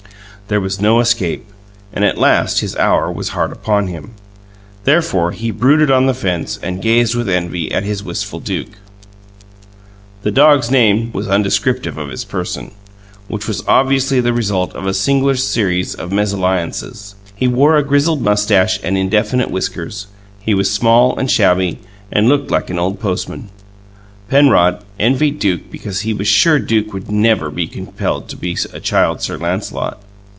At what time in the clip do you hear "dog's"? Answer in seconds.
10.31-10.69